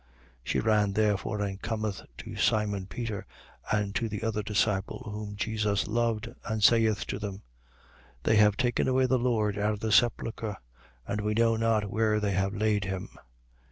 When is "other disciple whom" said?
4.23-5.35